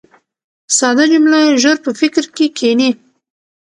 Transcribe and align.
ساده 0.77 1.05
جمله 1.13 1.39
ژر 1.61 1.77
په 1.85 1.91
فکر 1.99 2.23
کښي 2.35 2.47
کښېني. 2.57 2.89